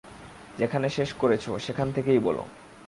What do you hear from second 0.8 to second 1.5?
শেষ করেছ,